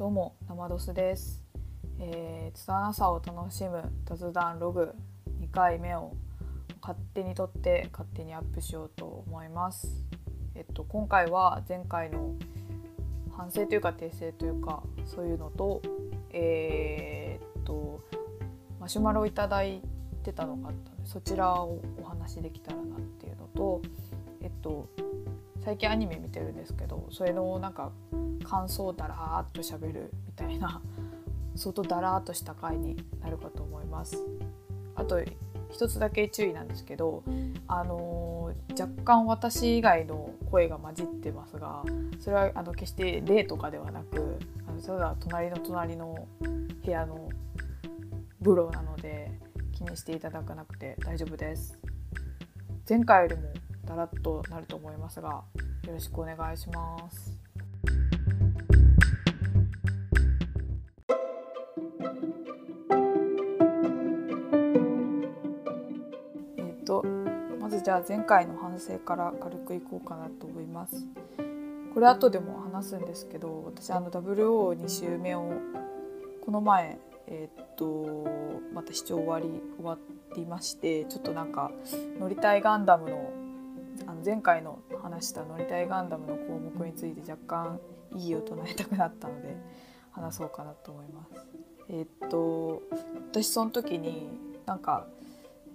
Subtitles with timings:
[0.00, 1.44] どうも生ドスです、
[1.98, 4.94] えー、拙さを楽しむ雑談ログ
[5.42, 6.14] 2回目を
[6.80, 10.02] 勝手に撮って勝手にアップしようと思います。
[10.54, 12.32] えっと今回は前回の
[13.36, 15.82] 反省というか訂正というかそういうのと
[16.32, 18.00] えーっと
[18.80, 19.82] マシュマロをいただい
[20.22, 23.82] てたのがあったのでそちらをお話しできたらなっていうのと
[24.40, 24.88] えっと
[25.62, 27.92] 最近アニメ見てるんですけどそれのなんか
[28.50, 30.82] 感想をだらーっと喋るみたいな
[31.54, 34.16] 相当だらーっとした回になるかと思います。
[34.96, 35.22] あと
[35.70, 37.22] 一つだけ注意なんですけど、
[37.68, 38.30] あのー
[38.80, 41.82] 若干私以外の声が混じってますが
[42.18, 47.28] それはあの決して例とかではなくあのただ隣の隣の部屋の
[48.42, 49.30] 風呂なので
[49.72, 51.78] 気にしていただかなくて大丈夫です。
[52.88, 53.42] 前回よりも
[53.84, 55.44] だらっとなると思いますが
[55.86, 57.39] よろしくお願いします。
[67.80, 71.06] ずじゃあ前回の反省から軽くいこうかなと思います。
[71.94, 75.50] これ後でも話すんですけど私あの WO2 週目を
[76.44, 78.28] この前えーっと
[78.72, 79.98] また視聴終わり終わ
[80.36, 81.72] りましてちょっとなんか
[82.20, 83.32] 乗りたいガンダムの
[84.06, 87.80] あの前回の話した乗りたいガンダムの項目について若干
[88.14, 89.56] 異議を唱えたくなったので
[90.12, 91.46] 話そうかなと思います。
[91.88, 92.82] えーっと
[93.32, 94.28] 私その時に
[94.64, 95.06] なんか、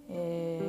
[0.10, 0.62] え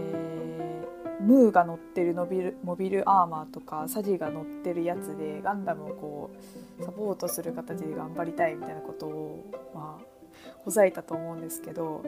[0.73, 0.76] ー
[1.21, 6.31] ムーが乗ってるモビルモビルアーマーとかサジが乗ってるやつでガンダムをこ
[6.81, 10.05] うサポートする形で頑張りたいみたいなことをまあ
[10.59, 12.05] ほざいたと思うんですけど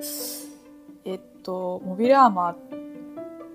[1.04, 2.54] えっとモビルアーマー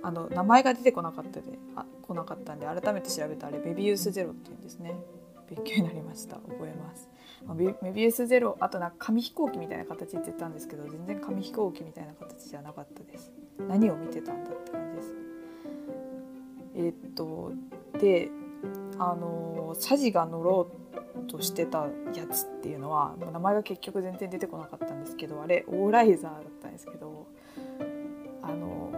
[0.01, 1.45] あの名前が出てこなかったで
[1.75, 4.95] あ来なかったんで改めて調べたあれメビウスゼロっていうんですね。
[5.49, 6.37] 勉強になりました。
[6.37, 7.09] 覚えます、
[7.45, 13.31] まメビウスゼロあとなんか紙飛行機みたいな形って言ったんですけど全然紙飛行機みたいな形じゃなかったです。
[13.67, 14.82] 何を見てたんだって感
[16.75, 17.51] えっと
[17.99, 18.29] で
[18.97, 27.27] あのサジが乗ろうとしてたやつっていうのは名前が結局全然出てこなかったんですけどあれオーライザーだったんですけど
[28.41, 28.91] あの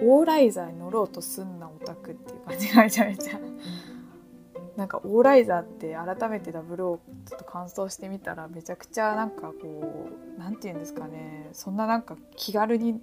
[0.00, 3.40] オーライザーに乗ろうとすんなオタクっていう感じがめちゃめちゃ。
[4.76, 13.00] なんかオーライザーって改めてダブルをちょっと感想してみたらめちゃくちゃなんかこうなんて言うんですかねそんななんか気軽に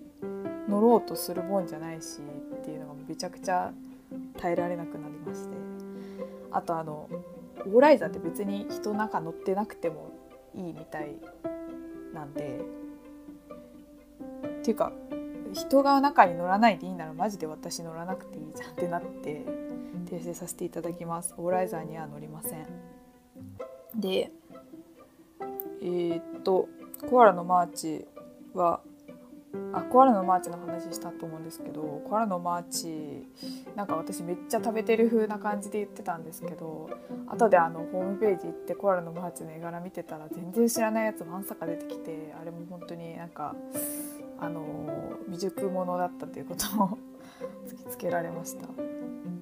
[0.69, 2.19] 乗ろうとするもんじゃないし
[2.61, 3.73] っていうのがめちゃくちゃ
[4.37, 5.55] 耐えられなくなりまして。
[6.51, 7.09] あとあの
[7.65, 10.11] オーライザーって別に人の中乗ってなくても
[10.53, 11.15] いいみたい
[12.13, 12.61] なんで。
[14.61, 14.91] っていうか
[15.53, 19.45] 人が中に乗らないでいいならマジで私乗らなくていいじゃんってなって
[20.09, 21.35] 訂正させていただきます。
[21.37, 22.65] オーライザーには乗りません。
[23.95, 24.31] で
[25.81, 26.67] えーっと
[27.09, 28.07] コアラのマーチ
[28.53, 28.81] は
[29.73, 33.27] あコアラのマーチの話したと思うんですけどコアラのマーチ
[33.75, 36.89] なんか私めっちゃ食べてる風な感じで言ってたんですけど
[37.27, 43.55] 後であのホームページ行ってコアラのマーチの絵柄見てたら全然知らないやつまさか出てきてあれも本当になんか
[44.39, 44.63] あの
[45.25, 46.97] 未熟者だったということを
[47.67, 48.67] 突きつけられました。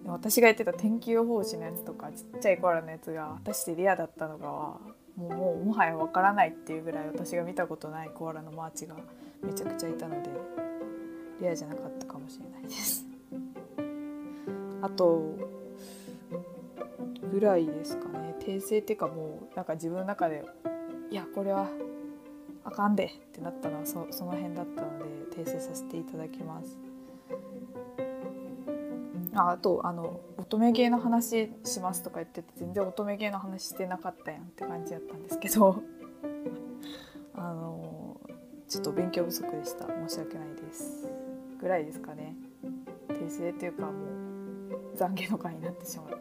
[0.06, 4.80] 私が言ってた天気予報士のやつとかちっちゃいコアラのやつが果たしてレアだったのかは
[5.16, 8.96] もうもはやわからないっていうぐらい私が見たことないコアラのマーチが
[9.44, 10.30] めちゃくちゃいたので
[11.42, 13.06] レアじゃなかったかもしれないです。
[14.82, 15.38] あと
[17.32, 18.36] ぐらいですかね。
[18.40, 20.46] 訂正っていうかもうなんか自分の中で
[21.10, 21.70] いやこれは
[22.64, 25.06] あかんでってなったのはそその辺だったので
[25.36, 26.80] 訂正させていただきます。
[29.36, 35.83] ああとあの乙女芸の話しますとか言ってて全然乙女芸の話してなかったやんって感じだったんですけど。
[38.74, 39.86] ちょっと勉強不足でした。
[39.86, 41.08] 申し訳ないです。
[41.62, 42.36] ぐらいですかね。
[43.08, 46.16] 訂正っていうかもう懺悔の回になってしまった。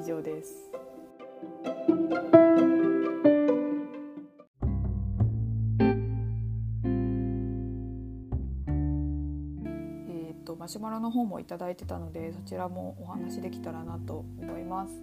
[0.00, 0.70] 以上です。
[10.06, 15.02] えー、とマシュマロの方もいただいてたのでそちらもお話できたらなと思います。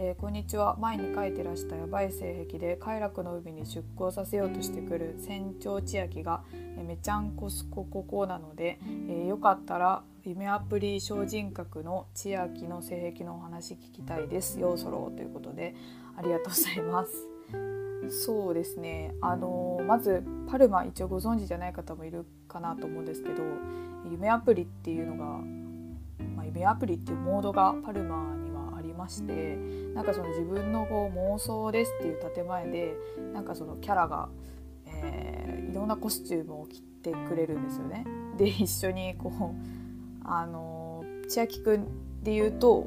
[0.00, 0.76] えーこんにちは。
[0.78, 8.78] 前に書いてらしたヤバい性癖で快楽の海に出港させようとしてくる船長千秋が、えーめちゃんこすこここなので、
[9.08, 14.60] えーよかったら夢アプリ小人格の千秋の性癖のお話聞きたいです。
[14.60, 15.74] よそろということで
[16.16, 17.26] ありがとうございます。
[18.24, 19.16] そうですね。
[19.20, 23.42] あのまずパルマ一応ご存知じゃない方もいるかなと思うんですけど
[24.08, 25.24] 夢アプリっていうのが、
[26.36, 28.47] まあ、夢アプリっていうモードがパルマに
[28.98, 29.56] まして
[29.94, 32.94] なんかその自分のこう妄想ですっていう建前で
[33.32, 34.28] なんかそのキャラが、
[34.86, 38.04] えー、いろんなコスチュームを着てくれるんですよね。
[38.36, 39.88] で一緒にこう
[40.24, 41.86] あの千秋くん
[42.22, 42.86] で言うと、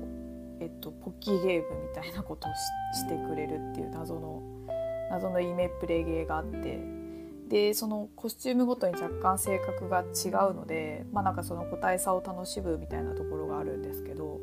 [0.60, 2.52] えっと、ポッキーゲームみたいなことを
[2.94, 4.42] してくれるっていう謎の
[5.10, 6.80] 謎のイメプレゲーがあって
[7.50, 14.40] でそのコスチュームごとに若干性格が違うのでまあなんかその個体差を楽しむみたいなところがあるんですけど、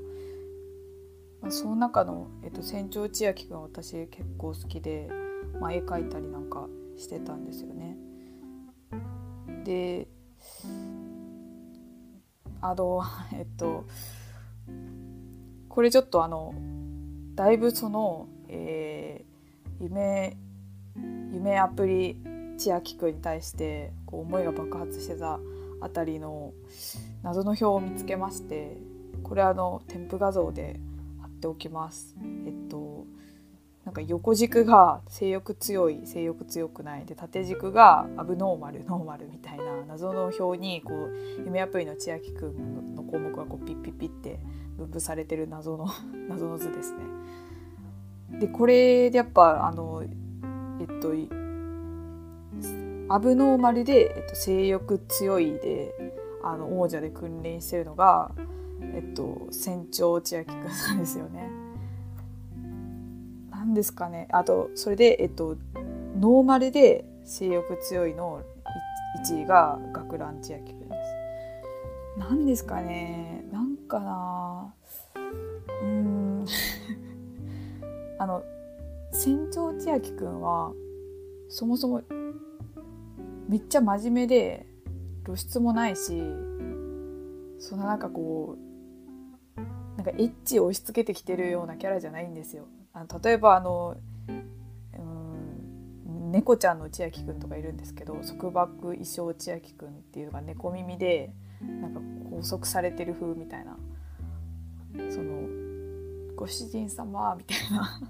[1.40, 5.08] まあ、その中の、えっと、船長千秋くんは私結構好きで、
[5.61, 7.96] まあ、絵描いたりなんかしてたんですよね。
[9.64, 10.08] で
[12.61, 13.02] あの
[13.32, 13.85] えっと
[15.69, 16.55] これちょっとあの
[17.35, 20.37] だいぶその、えー、夢
[21.32, 22.17] 夢アプリ
[22.56, 25.38] 千秋くんに対してこう思いが爆発してた
[25.81, 26.52] あたりの
[27.23, 28.76] 謎の表を見つけまして
[29.23, 30.81] これあの添付画像で
[31.38, 32.17] っておきます。
[32.46, 33.06] えっと
[33.85, 44.40] なんか横軸が性欲強い性欲強くないで縦軸がアブノーマルノーマルみたいな謎の表にこう夢アプリの千秋くんの項目がこうピッピッピッって
[44.76, 45.87] 分布されてる謎の
[46.29, 46.99] 謎の図ですね。
[48.41, 51.14] でこれでやっぱあのえっと
[53.11, 55.94] アブノーマルで、えっと、性欲強いで
[56.44, 58.32] あの王者で君臨してるのが、
[58.81, 61.51] えっと、船長千秋くんなんですよね。
[63.51, 65.57] 何ですかねあとそれで、えっと、
[66.19, 68.43] ノーマルで性欲強いの
[69.27, 71.19] 1位が学ラン千秋くんです。
[72.19, 74.75] 何ですかねなんかな
[75.83, 76.45] うん
[78.19, 78.43] あの
[79.13, 80.73] 船長千秋くんは
[81.49, 82.03] そもそも
[83.49, 84.67] めっちゃ真面目で
[85.25, 86.23] 露出もないし
[87.59, 88.68] そんななんかこう
[89.99, 92.67] なんかエッチを押し付けてきてるようなキャラじゃないんですよ。
[92.93, 93.97] あの例えばあの
[96.31, 102.00] 猫ちゃんの千秋くんとかいるんですけど束縛衣装千秋くんっていうのが猫耳でなんか
[102.31, 103.77] 拘束されてる風みたいな
[105.11, 105.49] その
[106.37, 108.01] ご主人様みたいな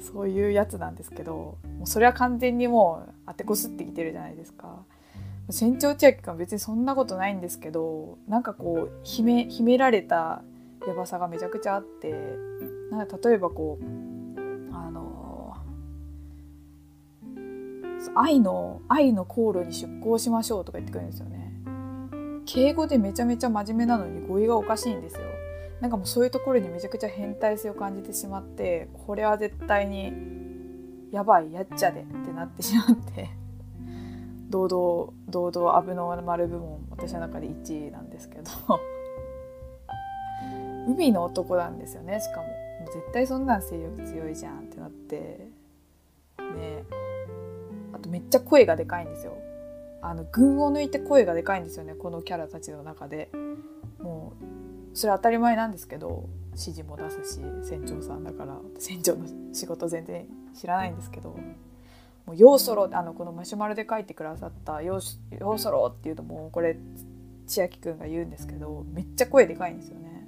[0.00, 4.84] そういうやつなんですけどもうそれは完全にもう当てこすってきてるじゃないですか。
[5.50, 10.42] 船長千秋君は別にそんなことないんですけどなんかこう秘め秘められた
[10.86, 12.12] やばさがめちゃくちゃあって
[12.90, 15.56] なんか例えばこうあの
[18.14, 21.52] 愛の愛の航路に出航しましょうとか言ってくるんですよね。
[22.44, 25.22] 敬語でめちゃめちゃ真面目なのに語彙がおかしいんですよ。
[25.80, 30.12] なんかもうそういうところにめちゃくちゃ変態性を感じてしまってこれは絶対に
[31.12, 33.28] やばいやっちゃでってなってしまって
[34.48, 38.50] 堂々堂々アブノーマル部門私の中で1位なんですけど。
[40.88, 42.46] 海の男なんですよねしかも。
[42.86, 45.48] 絶対そんなん性欲強いじゃんってなって。
[46.38, 46.84] ね。
[47.92, 49.36] あとめっちゃ声がでかいんですよ。
[50.02, 53.30] あの群を抜いて声がでかいんですよねこのキャラたちの中で。
[53.98, 54.34] も
[54.92, 58.56] うそれ当たり前なんですけど指示も出すし船長さんだから。
[58.78, 61.36] 船長の仕事全然知らないんですけど。
[62.26, 65.00] もう要ソロあのこのマシュマロで書いてくださった要
[65.38, 66.76] 「要ソロ」っていうのもこれ
[67.46, 70.26] 千秋くんが言うんですけどめっちゃ声でかいんですよね。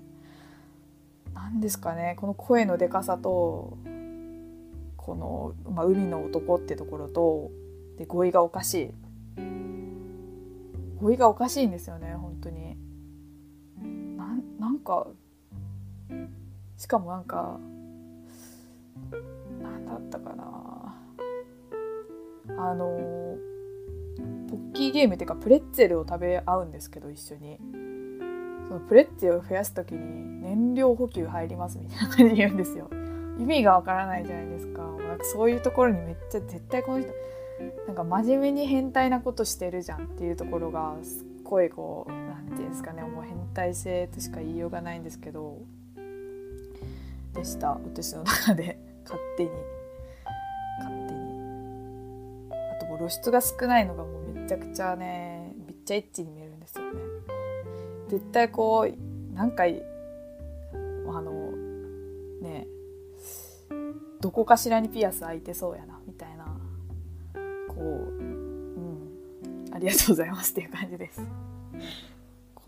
[1.35, 3.77] 何ですかねこの声のでかさと
[4.97, 7.51] この、まあ、海の男ってところと
[7.97, 9.41] で語彙がおかしい
[11.01, 12.77] 語彙がおかしいんですよね本当に。
[14.59, 15.07] なんか
[16.77, 17.59] しかもなんか
[19.63, 20.88] 何だったかな
[22.57, 23.37] あの
[24.49, 27.59] ポッキーゲームっていうかプレッツェルを食べ合うんですけど一緒に。
[28.69, 32.91] そのプレッツェルを増やす時に燃料補給入りますみたいな感じで言うんですよ。
[33.39, 34.83] 意味がわからないじゃないですか。
[34.83, 37.11] なんかそういうところにめっちゃ絶対この人
[37.87, 45.59] なんか真面目に変態なことしてるじゃんっていうところがすっごいこう何て言うんですかねもう変態性としか言いようがないんですけど
[47.33, 47.71] でした。
[47.71, 49.78] 私の中で勝手に。
[53.07, 57.01] う露出が少ないのがもうめちゃくちゃねめっちゃエッチに見えるんですよね
[58.09, 59.69] 絶対こうなんかあ
[61.21, 61.53] の
[62.43, 62.67] ね
[64.21, 66.45] どこかしらにピアス開いてそうやなみたいな
[67.69, 71.23] こううんありがとうございますっていう感じです。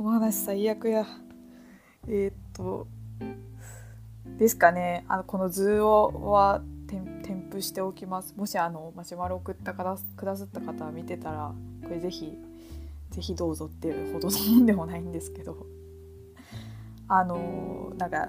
[0.01, 1.07] この話最悪や。
[2.09, 2.87] えー、っと、
[4.39, 6.63] ですかね、あのこの図をは
[7.63, 8.35] しておきます。
[8.37, 11.53] もしあのマシュマロ送ったかくださった方見てたら、
[11.83, 12.39] これぜひ、
[13.11, 15.67] ぜひどうぞっていうほどのもんでもないんですけど、
[17.09, 18.29] あの、なんか、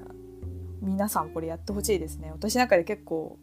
[0.81, 2.31] 皆さんこれやってほしいですね。
[2.31, 3.37] 私の中で結構、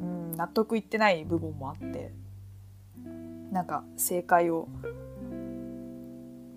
[0.00, 2.12] うん、納得いってない部分もあって。
[3.54, 4.66] なんか正解を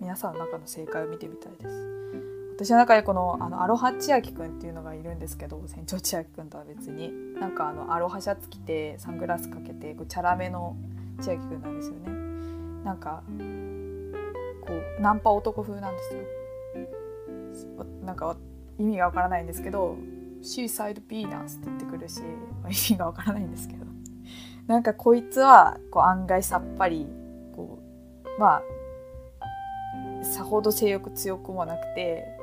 [0.00, 2.37] 皆さんの中の正解を見てみたいです。
[2.58, 7.12] 私の中でこのあのアロハ千秋くんっていうのがいるんですけど船長千秋くんとは別に。
[7.38, 10.76] なんかあのアロハシャツ着てサングラスかけてこうチャラめの
[11.20, 12.08] 千秋くんなんですよね。
[12.84, 13.22] なんか
[14.66, 16.20] こうナンパ男風なんですよ。
[18.04, 18.36] なんか
[18.76, 19.96] 意味がわからないんですけど
[20.42, 22.22] 「シーサイドピーナス」って言ってくるし、
[22.62, 23.86] まあ、意味がわからないんですけど。
[24.66, 27.06] なんかこいつはこう案外さっぱり
[27.54, 27.78] こ
[28.36, 32.37] うまあさほど性欲強くもなくて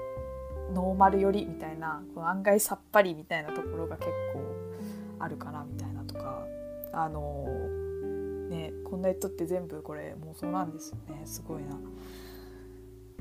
[0.73, 4.41] ノーマル寄りみたいなこの案外さっぱりみたいなところが結構
[5.19, 6.45] あるかなみたいなとか
[6.91, 7.45] あの
[8.49, 11.77] ねこんな人って全部これ妄想なんですよねすごいな。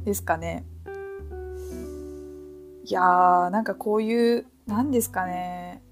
[0.05, 0.65] ですかね。
[2.85, 5.83] いやーなんかこういう何ですかね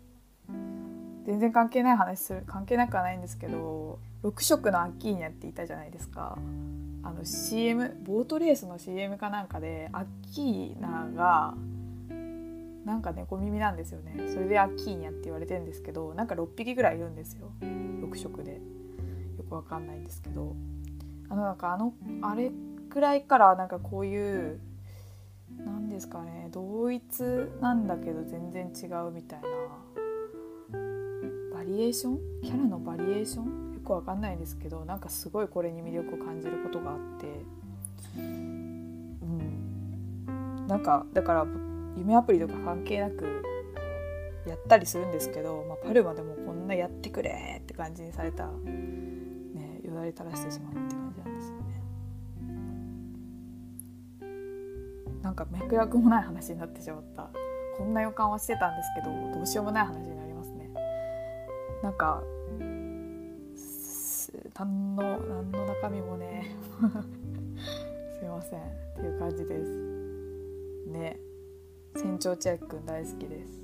[1.24, 6.38] 全然関係ない話する関係なくはないんですけど6色のアッキーニャっていたじゃないですか。
[7.04, 11.54] あの CM ボートレースの CM かなんかでアッキーナが
[12.84, 14.14] なんか猫耳なんですよね。
[14.32, 17.50] それでアッキーニャって言われてるんですけどなんか6匹ぐらいいるんですよ。
[17.60, 18.60] 6色で。
[19.38, 20.54] よくわかんないんですけど。
[21.28, 22.52] あのなんかあのあれ
[22.90, 24.60] くらいからなんかこういう
[25.64, 27.22] 何ですかね同一
[27.60, 29.48] なんだけど全然違うみたいな。
[31.62, 32.18] バリエーション？
[32.42, 33.74] キャラのバリエーション？
[33.74, 37.26] よくわかんないんですけどなんかすごいこれに魅力を感じることがあって。
[38.18, 39.16] うん。
[40.66, 41.46] なんかだから
[41.96, 43.44] 夢アプリとか関係なく
[44.48, 51.62] やったりするんですけど、まあ、パルマでもこんなやってくれって感じにされたねよだれ垂らしてしまうって感じなんですよね。
[55.22, 57.30] なんか脈絡もない話になってしまった。
[57.78, 60.21] こんな予感はしてたんですけどどうしようもない話にな
[61.82, 62.22] なんか
[64.54, 66.54] 何の何の中身もね
[68.18, 68.60] すいません。
[68.60, 69.70] っていう感じです。
[70.86, 71.18] ね。
[71.96, 73.62] 船長千秋くん大好きです。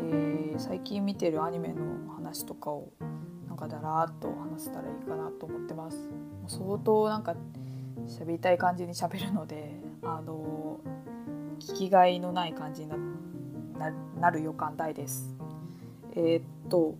[0.00, 2.92] えー、最近見てるアニメの話とかを
[3.46, 6.10] なんかだらーっと話せたらいいかなと思ってます。
[6.48, 7.36] 相当なんか
[8.06, 10.78] 喋りたい感じに喋るのであの
[11.58, 12.92] 聞きがいのない感じに
[14.20, 15.34] なる予感大です。
[16.12, 16.94] えー、っと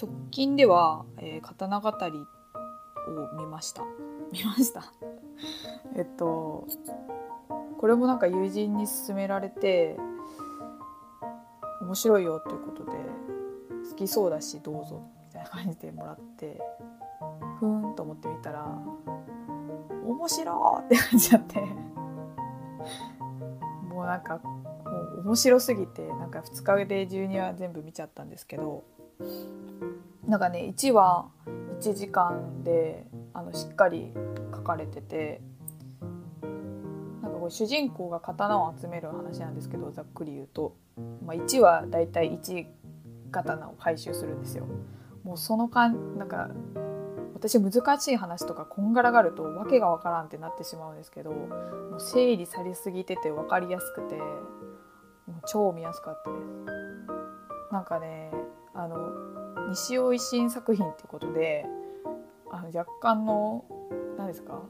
[0.00, 3.82] 直近では、えー、刀語りを見ました。
[4.32, 4.92] 見ました。
[5.96, 6.66] えっと
[7.78, 9.98] これもなんか友人に勧められて
[11.82, 12.92] 面白いよということで
[13.90, 16.60] 好きそうだしどうぞみたいな感じでもらって
[17.58, 18.66] ふーんと思ってみたら
[20.06, 21.60] 面白って感じちゃって
[23.88, 24.70] もうなんかも
[25.18, 28.84] う面白すぎてなんか2日で12話全部見ちゃったんですけど
[30.26, 31.26] なんかね1話
[31.80, 34.12] 1時間であのしっかり
[34.54, 35.40] 書かれてて
[37.22, 40.76] なんかこう主人公が刀を集める話なんですけどざっくり言うと、
[41.24, 42.66] まあ、1話だいたい1
[43.30, 44.66] 刀を回収するんですよ。
[45.24, 46.50] もうそのかんなんか
[47.42, 54.22] 私難しい話とかこんがらがると訳が分からんってなってしまうんですけどもう整理されすぎてて分かりやすくても
[55.38, 57.72] う超見やすかったです。
[57.72, 58.30] なんかね
[58.74, 59.10] あの
[59.70, 61.66] 西尾維新作品っていうことで
[62.52, 63.64] あの若干の
[64.16, 64.62] 何ですか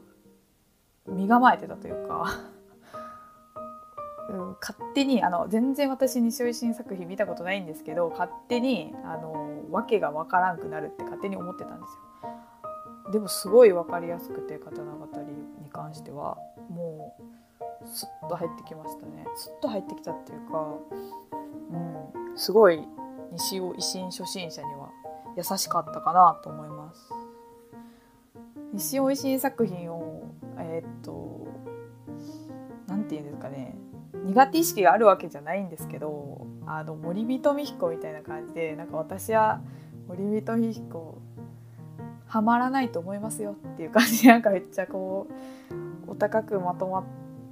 [1.05, 2.25] 身構えてたというか
[4.31, 12.12] うん、勝手にあの全然私西尾維新作品見たことないんですけど勝手にあの訳が分からんくなるって勝手に思ってたんですよ。
[13.13, 16.35] でもすごい分かりやすくて刀語りに関しては
[16.67, 20.75] もうスッと入ってきましたねスッと入ってきたっていうか、
[21.71, 22.81] うん、すごい
[23.33, 24.89] 西尾維新初心者には
[25.37, 27.09] 優しかったかなと思います。
[28.73, 30.23] 西尾維新作品を
[30.57, 31.47] えー、っと
[32.87, 33.75] 何て言うんですかね
[34.25, 39.61] 苦手意識があるわけじゃないんですけどあの森人美彦みたいな感じでなんか私は
[40.07, 41.21] 森人美彦
[42.33, 45.27] はまらないと思いますよっていう感じでなんかめっちゃこ
[46.07, 47.03] うお高くまとまっ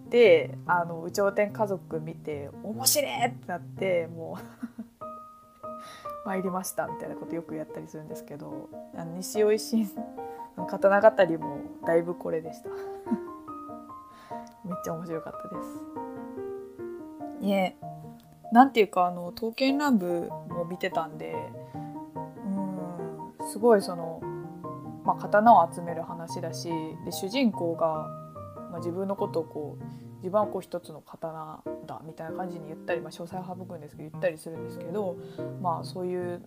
[0.09, 9.87] てあの有頂天家族見て面白いってなってもう参りましたみたいなことよくやったりするんですけどあの西尾維新
[10.57, 12.69] の刀語りもだいぶこれでした
[14.65, 15.63] めっちゃ面白かったで
[17.39, 17.45] す。
[17.45, 17.77] ね
[18.51, 21.35] なんていうかあの刀剣乱舞も見てたんで
[22.45, 24.23] うんすごいその
[25.03, 26.69] まあ、刀を集める話だし
[27.05, 28.07] で主人公が、
[28.71, 29.83] まあ、自分のことをこう
[30.17, 35.17] 自分はこう一つの刀だみたいな感じに言ったり、まあ、詳細を省くんですけど言ったりするんですけど、
[35.61, 36.41] まあ、そういう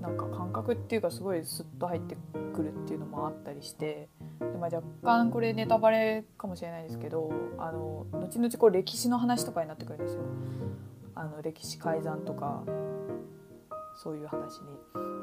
[0.00, 2.16] なんか感覚っていうかすごいスッと入って
[2.54, 4.08] くるっていうのもあったりして
[4.40, 10.22] で、まあ、若干これネタバレかもしれないですけどあの後々こう歴史の話とかになってくるんですよ。
[11.14, 12.64] あの歴史改ざんとか
[13.94, 14.60] そういう話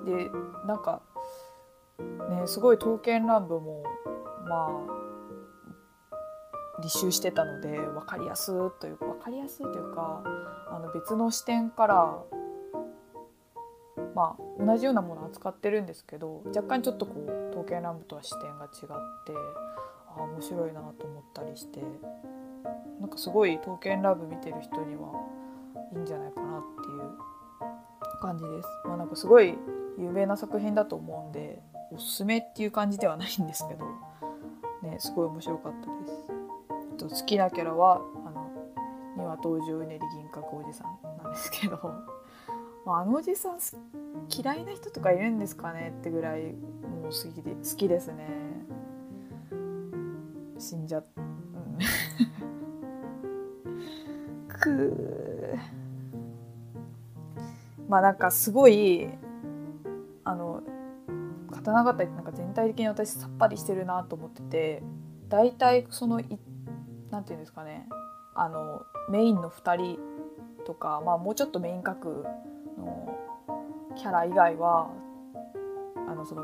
[0.05, 0.25] に。
[0.27, 0.29] で
[0.65, 1.01] なんか
[2.29, 3.83] ねすごい刀剣乱舞も
[4.47, 5.01] まあ
[6.81, 10.23] 履修してたので分かりやすという分かりやすいというか
[10.69, 12.17] あの別の視点から
[14.15, 18.69] まあ同じようなもの扱ってるんですけど若干ちょっとこう刀剣乱舞とは視点が違っ
[19.25, 19.33] て
[20.07, 21.81] ああ面白いなと思ったりして
[22.99, 25.11] なんかすごい刀剣乱舞見てる人には
[25.93, 28.67] いいんじゃないかなっていう感じです。
[28.85, 29.57] まあ、なんかすごい
[29.97, 31.61] 有名な作品だと思うんで
[31.93, 33.85] おすすめっていう感じではないんですけど、
[34.81, 36.31] ね、すごい面白かったです。
[36.97, 38.51] と好きなキャラはあの
[39.17, 41.77] 丹羽東条うねり銀閣おじさんなんですけど、
[42.85, 43.59] まあ、あのおじさん
[44.29, 48.27] 嫌いな人とかいるんですかねってぐらいもう好きで好きですね。
[50.59, 51.77] 死んじゃっ、うん、
[54.47, 55.57] く
[57.89, 59.09] まあなんかすごい
[61.63, 64.83] 刀形ってなんか全体的に私さっぱりしてるなと思ってて
[65.29, 67.87] 大体その何て言うんですかね
[68.35, 69.99] あのメインの2人
[70.65, 72.25] とか、まあ、もうちょっとメイン格
[72.77, 73.17] の
[73.97, 74.89] キャラ以外は
[76.07, 76.43] あのその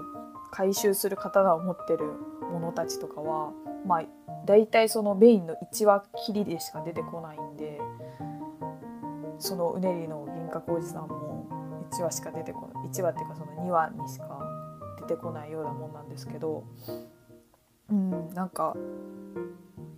[0.51, 2.11] 回収する刀を持ってる
[2.51, 3.51] 者たちとかは、
[3.85, 4.03] まあ、
[4.45, 7.79] 大体そのメインの1話きりでしか出てこないんで
[9.39, 11.47] そのうねりの銀閣おじさんも
[11.91, 14.25] 1話しか出てこない1話っていうかその2話にしか
[15.07, 16.65] 出てこないようなもんなんですけど
[17.89, 18.75] うんなんか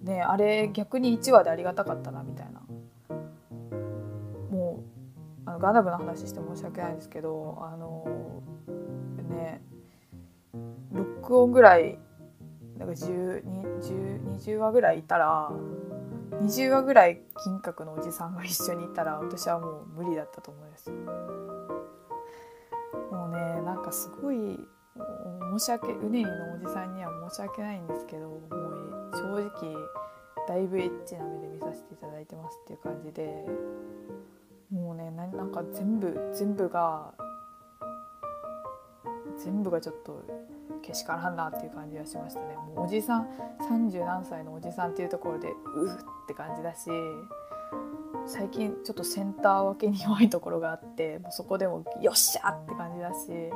[0.04, 2.62] ねあれ逆に1話でありがたかったなみたいな。
[4.52, 4.84] も
[5.46, 8.42] うあのガンダムの話して申し訳ないんですけどあの
[9.30, 9.62] ね
[10.94, 12.00] 6音ぐらい
[12.78, 15.52] なんか10 20, 20話ぐらいいたら
[16.42, 20.92] 20話ぐらい金閣のおじさんが一緒にいたら私はもう無理だったと思います。
[23.12, 24.60] もうねなんかすごい
[24.96, 27.80] 申し訳うねりのおじさんには申し訳ない。
[27.80, 29.76] んですけどもう正直
[30.48, 33.46] だいぶエッチな目で見させていただいてますっていう感じで
[34.72, 37.14] もうねなんか全部全部が
[39.38, 40.24] 全部がちょっと
[40.82, 42.56] けしからんなっていう感じがしましたね。
[42.56, 43.28] もうおじさん
[43.70, 45.98] 30何歳のおじさんっていうところでうーっ
[46.28, 46.90] て感じだし
[48.26, 53.52] 最近ちょっとセンター分けに弱いところがあってもうそこでもよっしゃって感じだし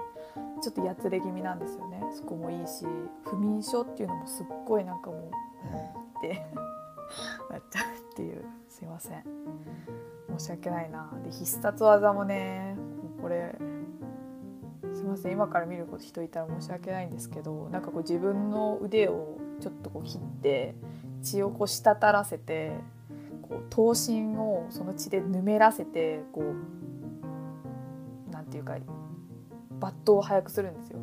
[0.61, 2.03] ちょっとやつれ気味なんですよね。
[2.11, 2.85] そこもいいし
[3.25, 6.45] 不眠症っていうのもすっごいなんかもう、うん、って
[7.49, 8.43] なっちゃうっていう。
[8.73, 9.23] すいません。
[10.37, 11.09] 申し訳ないな。
[11.23, 12.75] で必殺技もね
[13.21, 13.55] これ
[14.93, 15.31] すいません。
[15.31, 20.75] 今から見る人いたら申し訳ないんですけどなんかこう自分の腕をちょっとこう切って
[21.21, 22.73] 血をこう滴らせて
[23.43, 26.41] こう刀身をその血でぬめらせてこ
[28.29, 28.75] うなんていうか
[29.83, 30.99] 抜刀を早くするんですよ。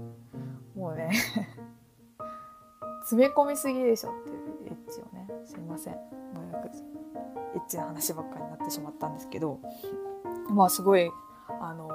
[0.74, 1.12] もうね
[3.04, 5.94] 詰め込みすぎでしょっていうエッチをねすいません。
[5.94, 6.00] も
[6.48, 6.68] うよく
[7.56, 9.58] エッチな話ばっかりになってしまったんですけど
[10.48, 11.10] まあすごい
[11.60, 11.88] あの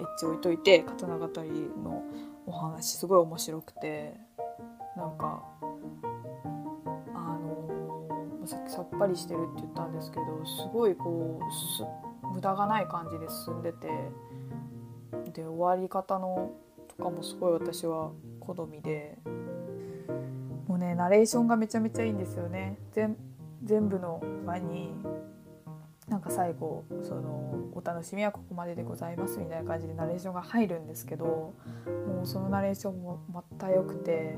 [0.00, 1.50] エッチ置いといて刀語り
[1.82, 2.02] の
[2.46, 4.16] お話すごい面白くて
[4.96, 5.42] なんか
[7.14, 11.40] あのさっきさっぱりしてるって言ったんですけどすごいこ
[12.22, 13.88] う無駄がない感じで進んでて
[15.32, 16.52] で終わり方の
[16.96, 19.18] とかもすごい私は好みで。
[20.68, 22.78] もうねナレーションがめちゃめちゃいいんですよね。
[22.92, 24.90] 全部の場に
[26.08, 34.36] なんか最後そのお楽しみはここまででございますみたいな感じでナレーションが入るんですけどもうそのナレーションもまた良くて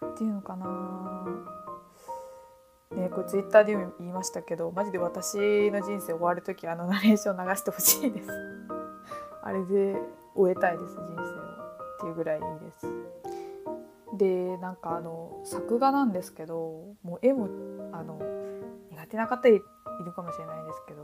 [0.00, 1.26] 何て言うのかな。
[2.96, 5.36] ねこれツイッターでも言いましたけどマジで私
[5.72, 8.53] の人生終わる時あのナレーション流してほしいです。
[9.44, 9.96] あれで
[10.34, 11.54] 終えたいです人生を。
[11.94, 12.86] っていうぐらいいいです。
[14.16, 17.48] でなんかあの作画なんですけどもう絵も
[17.92, 18.20] あの
[18.90, 19.62] 苦手な方いる
[20.14, 21.02] かもしれないですけど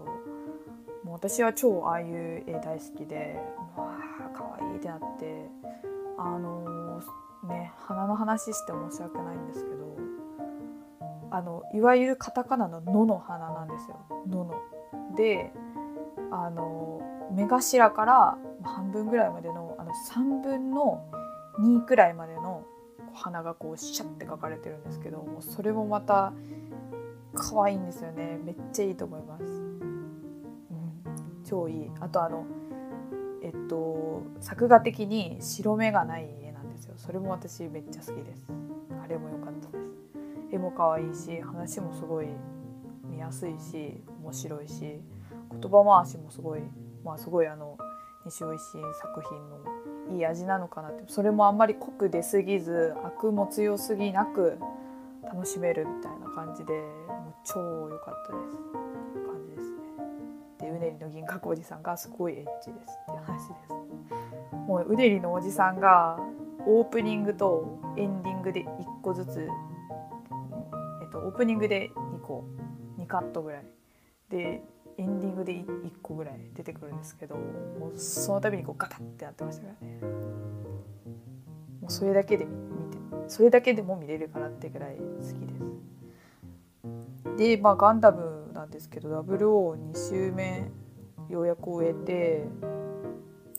[1.02, 3.36] もう私は超ああいう絵大好きで
[3.76, 3.96] わ
[4.32, 5.48] あかわいいってなって
[6.18, 9.96] あのー、ね花の話して申し訳ないんですけど
[11.32, 13.98] あのいわゆるカタカナの「の」の花なんですよ
[14.28, 15.16] 「の」の。
[15.16, 15.52] で
[16.30, 17.00] あの
[17.30, 21.04] 目頭から半分ぐらいまでのあの3分の
[21.60, 22.64] 2くらいまでの
[23.14, 26.32] 鼻がこうシャッて描かれてるんですけどもそれもまた
[27.34, 28.40] 可愛いんですよね。
[28.44, 31.90] めっちゃいいと思います、うん、超いい。
[32.00, 32.44] あとあの
[33.42, 36.94] えっと作画的に白目がない絵なんですよ。
[36.96, 38.52] それも私めっちゃ好きです。
[39.02, 39.90] あれも良かったです。
[40.52, 42.26] 絵も可愛いし話もすごい
[43.04, 45.00] 見やすいし面白いし
[45.52, 46.62] 言葉回しもすごい
[47.04, 47.76] まあすごいあの
[48.24, 54.58] 西尾維新作品のいい味なのかなってそれもあんまり濃く出すぎずアクも強すぎなく
[55.24, 58.56] 楽しめるみたいな感じでもう超良かったです
[59.26, 59.76] 感じですね。
[60.60, 63.72] でうねりの銀閣おじさんがすごいエッチですっていう話です。
[64.66, 66.18] もううねりのおじさんが
[66.66, 72.44] オープニングとエンディングで1個ずつ、えっと、オープニングで2個
[72.98, 73.64] 2カットぐらい
[74.28, 74.62] で
[75.00, 75.64] エンディングで1
[76.02, 79.98] 個ぐらい出てくるんですけどもうその度にこうガタってなってましたからね。
[81.80, 85.54] もうそれだけで見てそれだけでも見れるかなってぐらい好きで
[87.34, 87.36] す。
[87.38, 90.70] でまあガンダムなんですけど002周目
[91.30, 92.44] ようやく終えて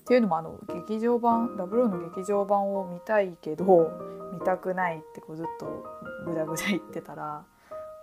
[0.01, 3.91] っていうのもあの劇場版00の劇場版を見たいけど
[4.32, 5.84] 見たくないってこうずっと
[6.27, 7.43] ぐだぐだ言ってたら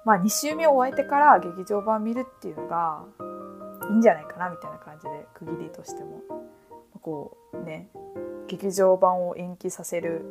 [0.05, 3.05] まあ2週目を終えてから劇場版見るっていうのが
[3.91, 6.21] いいんじゃないかなみたいな感じで区切りとしても。
[7.01, 7.89] こうね
[8.49, 10.25] 劇場版を延期させる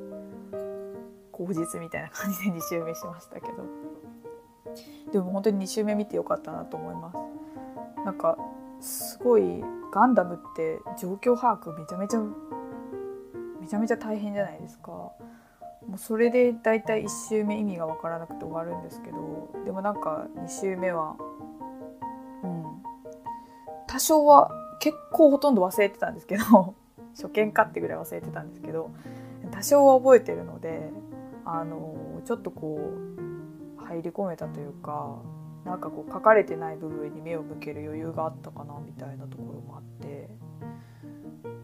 [1.32, 3.64] 口実みたいな感じで2週目しましたけど。
[5.12, 7.18] でも本当に2週目見てよかったなと思います。
[8.04, 8.38] なんか
[8.82, 12.22] すごいガンダムって状況把握めちゃめちゃ
[13.62, 14.92] めちゃめちゃ大変じゃないですか。
[14.92, 15.16] も
[15.96, 19.18] うそれでだいたい1周目意味が分からなくて終わるんですけど。
[19.64, 21.16] でもなんか2周目は
[23.98, 26.76] 多少は結構ほとんど忘れてたんですけど
[27.20, 28.92] 初見かってぐらい忘れてたんですけど
[29.50, 30.92] 多少は覚えてるので
[31.46, 32.78] あのちょっとこ
[33.80, 35.18] う入り込めたというか
[35.66, 40.30] なんかこう書かれてない部分に目を向ける余裕があったかなみたいなところもあって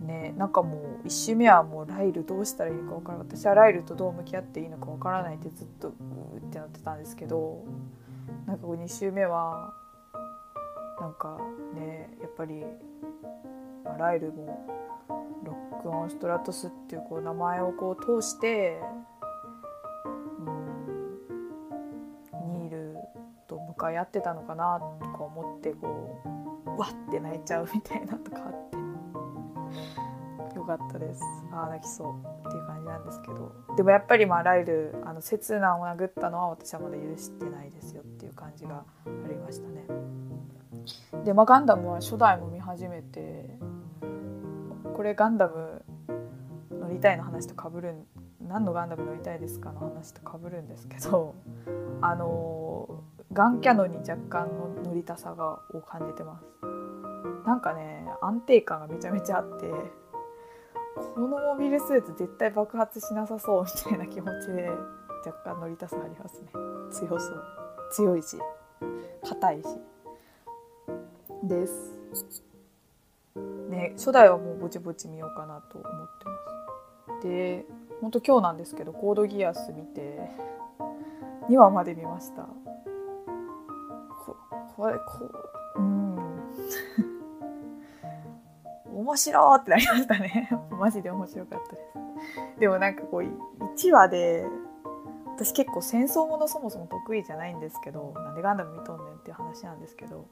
[0.01, 7.63] ねなんかもう1周目はもうライルどうしたらいいのか分からない私はライルとどう向き合っていいのか分からないってずっとうーってなってたんですけど
[8.47, 9.82] なんかこう2周目は
[10.99, 11.39] なんか
[11.73, 12.63] ねやっぱり、
[13.83, 14.65] まあ、ライルも
[15.43, 18.79] ロックオンストラトスっていうこう名前をこう通して
[20.39, 20.49] う
[22.49, 22.95] んニール
[23.47, 26.21] と向かい合ってたのかなとか思ってこ
[26.65, 28.73] うわって泣いちゃうみたいなとかあって。
[30.55, 31.21] よかったです。
[31.51, 33.51] ああ泣きそうっていう感じなんですけど。
[33.75, 39.83] でもやっぱりまあライルあの刹那を殴ったのは私はまだ許してないですよっていう感じがありましたね。
[41.23, 43.57] で、まあ、ガンダムは初代も見始めて
[44.95, 45.83] これガンダム
[46.71, 47.95] 乗りたいの話とかぶる
[48.41, 51.35] 何のガンダム乗りたいですかの話とかぶるんですけど
[52.01, 56.45] あのガンキャノンに若干の乗りたさがを感じてます。
[57.45, 59.69] なんかね安定感がめちゃめちゃあって
[61.15, 64.69] このモビルスーツ絶対爆発しなさそうみたいな気持ちで
[65.25, 66.47] 若干乗りたさありますね。
[66.91, 67.43] 強そう。
[67.91, 68.37] 強いし。
[69.23, 69.67] 硬いし。
[71.43, 72.43] です。
[73.69, 76.31] ね初代はもうぼちぼち見ようかなと思ってま
[77.21, 77.27] す。
[77.27, 77.65] で
[78.01, 80.19] ほんと今日なんですけどコードギアス見て
[81.49, 82.43] 2話まで見ました。
[84.25, 84.35] こ
[84.75, 85.03] これこ
[85.75, 86.13] ううん。
[88.95, 90.49] 面白ってなりましたね。
[90.79, 91.81] マジで面白かったで
[92.55, 92.59] す。
[92.59, 94.45] でもなんかこう1話で
[95.35, 100.25] 私結構戦争ものそもそも得意じゃないんですけどなんでガンダム見とんねんっていう話なんですけど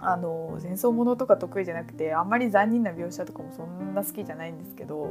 [0.00, 5.08] あの戦争ものとか得意じゃなくてあんまり残忍な描写とかもそんな好きじゃないんですけど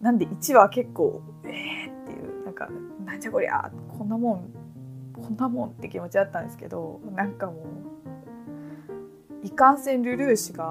[0.00, 2.68] なんで1話結構えーっていうなんか
[3.04, 4.50] なんじゃこりゃこんなもん
[5.14, 7.64] こんなもんって気持ちだったんですけどなんかも
[9.42, 10.64] ういかんせんルルーシュが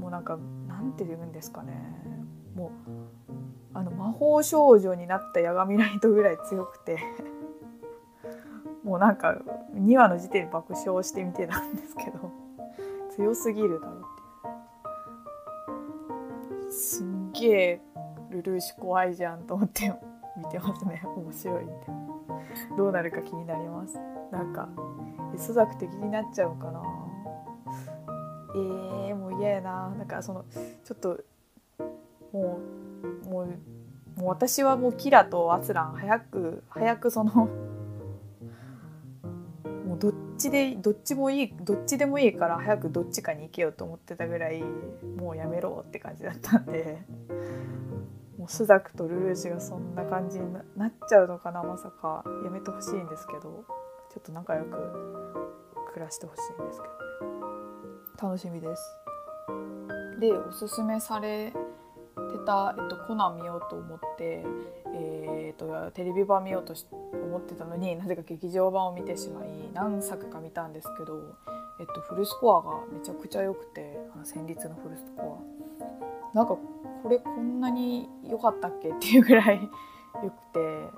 [0.00, 1.72] もうなんかなんて言うんですかね。
[2.54, 2.90] もう
[3.74, 6.98] あの魔法少女になったヤガミライトぐらい強くて。
[8.86, 9.36] もうなんか
[9.74, 12.46] 2話の時点で爆笑してみてたんですけど。
[13.16, 13.98] 強すぎるだろっ
[16.66, 17.80] てすんげえ
[18.30, 19.90] ルルーシュ怖いじゃんと思って
[20.36, 21.02] 見てますね。
[21.16, 21.72] 面白いんで
[22.76, 23.98] どうなるか気になります。
[24.30, 24.68] なんか
[25.34, 26.82] 磯崎的になっちゃうかな。
[28.54, 29.88] えー、もう嫌やな。
[29.96, 30.44] なんかその
[30.84, 31.18] ちょっと
[32.32, 32.58] も
[33.24, 33.46] うもう
[34.20, 37.48] もう私はもうキラとアスラン早く早くその
[39.98, 44.62] どっちでどっちもいいどっちでもいいから早くどっちかに行けよと思ってたぐらい
[45.18, 47.02] もうやめろって感じだったんで
[48.38, 52.22] もうスザクとルルーシュがそんな感じになっちゃうのかなまさか。
[52.44, 53.64] やめてほしいんですけど
[54.12, 54.70] ちょっと仲良く
[55.92, 57.46] 暮らしてほしいんですけどね。
[58.22, 58.82] 楽しみです。
[60.20, 61.52] でおすすめされ
[62.30, 64.44] てた、えっと、コナン見ようと思って、
[64.94, 71.36] えー、っとテレビ版見ようとし思ってたのになぜか劇場版を見てしまい何作か見たんですけど、
[71.80, 75.40] えっと、フルスコアがめちゃくちゃ良くてあの戦慄のフルスコ
[76.32, 76.36] ア。
[76.36, 76.56] なんか
[77.02, 78.90] これこんなに良かったっけ？
[78.90, 79.60] っていうぐらい
[80.22, 80.90] 良くて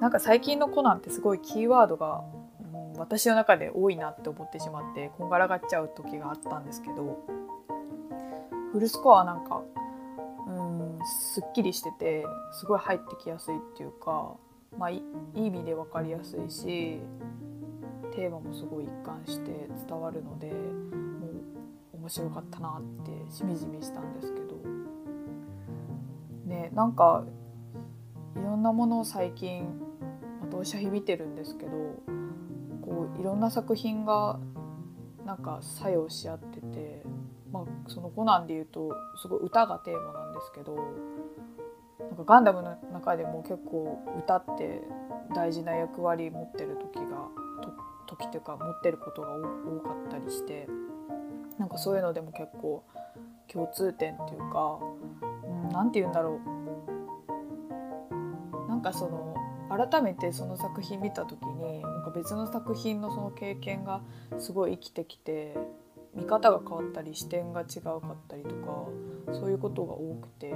[0.00, 2.24] なんか最近のコナンってすごいキーワードが、
[2.60, 7.18] うん、私の中で多いなって思ってしまってこんがらがっちゃう時があったんですけど
[8.72, 9.62] フルスコアなんか
[11.04, 14.34] すっきりしててすごい入ってきやすいっていうか、
[14.78, 15.02] まあ、い
[15.34, 17.00] い意味で分かりやすいし
[18.14, 20.52] テーマもすごい一貫して伝わるのでも
[21.94, 24.52] う面白かったなってしみじみしたんですけど。
[26.52, 27.24] ねなんか
[28.36, 29.66] いろんなものを最近
[30.50, 31.70] 同社日見てるんですけど
[32.82, 34.38] こういろんな作品が
[35.24, 37.02] なんか作用し合ってて、
[37.52, 40.74] まあ、そのコナンで言うとすごい歌がテーマなんですけど
[42.00, 44.82] なんかガンダムの中でも結構歌って
[45.34, 47.28] 大事な役割持ってる時が
[48.06, 50.68] 時というか持ってることが多かったりして
[51.58, 52.82] なんかそういうのでも結構
[53.50, 54.78] 共通点っていうか
[55.72, 56.62] 何、うん、て言うんだろう。
[58.68, 59.34] なんかその
[59.70, 64.00] 改めてその作品見た時になんか別の作品のその経験が
[64.38, 65.56] すごい生きてきて
[66.14, 68.88] 見方が変わったり視点が違うかったりとか
[69.32, 70.52] そういうことが多くて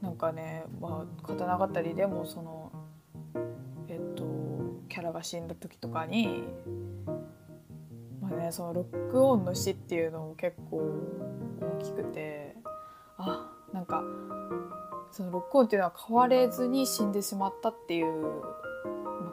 [0.00, 2.72] なんかねまあ刀語りでもその
[3.88, 4.24] えっと
[4.88, 6.44] キャラが死んだ時とかに
[8.20, 10.78] まあねそのロックオンの死っていうのも結構
[11.60, 12.56] 大きくて
[13.18, 14.02] あなんか
[15.12, 18.42] そのロックオンっていうのは変われずに死んでしまったっていう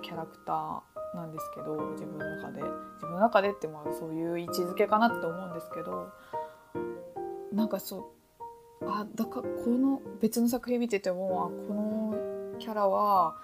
[0.02, 2.88] キャラクターなんですけど自分の中で。
[2.98, 6.10] 自分の中でってまあそういう位置づけかなって思うんですけど
[7.58, 8.14] なんかそ
[8.82, 13.36] うあだからこの別の作品見ててもあこのキャラは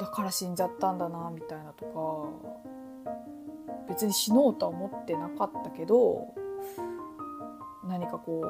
[0.00, 3.12] だから死んじゃったんだなみたいなとか
[3.88, 6.34] 別に死のうとは思ってなかったけど
[7.86, 8.42] 何かこ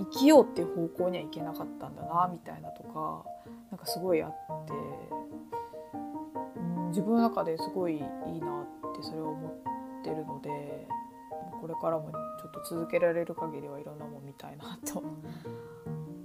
[0.00, 3.24] う生きようっていう方向にはいけなかったんだなみたいなとか
[3.70, 4.32] なんかすごいあっ
[4.66, 4.72] て、
[6.56, 9.48] うん、自分の中ですごいいいなってそれを思
[10.00, 10.88] ってるので。
[11.62, 15.00] これからもちょっと続けられる限りはいろんなもん見たいなと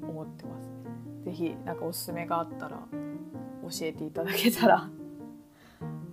[0.02, 0.66] 思ってます。
[0.66, 0.74] ね。
[1.26, 4.90] ぜひなんかおすすめがあったら教えていただけたら。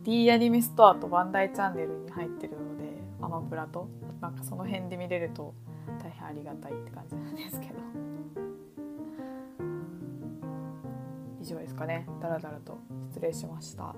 [0.02, 2.84] D アニメストアとバンダイチャンネルに入ってるので
[3.22, 3.88] アマプラと
[4.20, 5.54] なんかその辺で見れると
[6.02, 7.74] 大変ありがたいって感じなんですけど。
[11.40, 12.06] 以上ですかね。
[12.20, 13.96] だらだらと失礼しました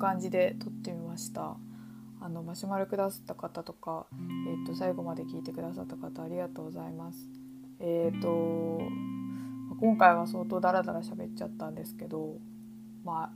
[0.00, 1.56] 感じで撮ってみました。
[2.22, 4.06] あのマシュマロくださった方とか、
[4.46, 7.18] えーと、最後まで聞いてくださった方ありがとうございます。
[7.78, 8.80] えっ、ー、と
[9.80, 12.36] 今回は相当ダラダラ喋っちゃったんですけど
[13.04, 13.30] まあ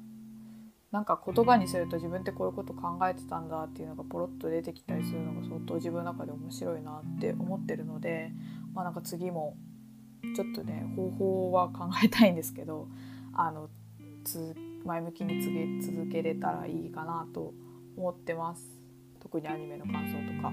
[0.91, 8.31] なんか言葉にすると自分ってこういうこと考えてたんだっていうのがポロッと出てきたりするのが相当自分の中で面白いなって思ってるので
[8.75, 9.57] まあなんか次も
[10.37, 12.89] ちょっとね方法は考えたいんですけど
[13.33, 13.71] あの
[14.85, 17.53] 前向きに続けれたらいいかなと
[17.97, 18.63] 思ってます
[19.21, 20.53] 特にアニメの感想とか。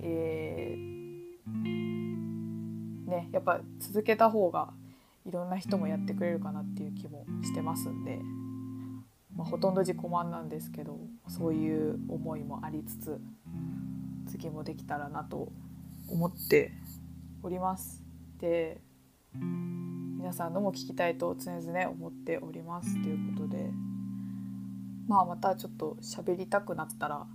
[0.00, 0.86] えー
[3.06, 4.70] ねやっぱ続けた方が
[5.24, 8.18] いろんな人もやってくれるかなっていう気もしてますんで、
[9.34, 13.20] まあ、ほとんど自己満なんですけどそういう思いもありつつ
[14.28, 15.48] 次もできたらなと
[16.08, 16.72] 思って
[17.42, 18.02] おります。
[18.38, 18.80] で
[20.16, 23.70] 皆さんのも聞きたいと常々思っておりますということで
[25.06, 27.26] まあまたちょっと喋りたくなったら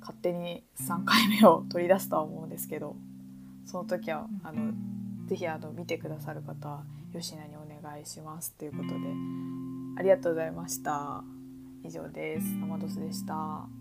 [0.00, 2.96] 勝手に3回目を取り出すとは思うんですけど
[3.66, 4.72] その時はあの
[5.26, 8.94] ぜひあの見てくださる方は吉野にお願いしますということで
[9.98, 11.24] ありがとうございました。
[11.84, 12.46] 以上です。
[12.54, 13.77] 生ドスでした